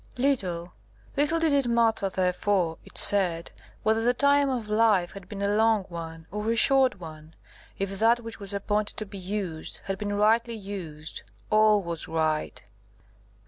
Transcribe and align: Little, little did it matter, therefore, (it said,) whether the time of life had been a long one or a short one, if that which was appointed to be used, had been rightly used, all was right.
Little, 0.17 0.73
little 1.15 1.37
did 1.37 1.53
it 1.53 1.67
matter, 1.69 2.09
therefore, 2.09 2.79
(it 2.83 2.97
said,) 2.97 3.51
whether 3.83 4.01
the 4.03 4.15
time 4.15 4.49
of 4.49 4.67
life 4.67 5.11
had 5.11 5.29
been 5.29 5.43
a 5.43 5.47
long 5.55 5.83
one 5.89 6.25
or 6.31 6.49
a 6.51 6.55
short 6.55 6.99
one, 6.99 7.35
if 7.77 7.99
that 7.99 8.19
which 8.19 8.39
was 8.39 8.51
appointed 8.51 8.97
to 8.97 9.05
be 9.05 9.19
used, 9.19 9.81
had 9.83 9.99
been 9.99 10.13
rightly 10.15 10.55
used, 10.55 11.21
all 11.51 11.83
was 11.83 12.07
right. 12.07 12.63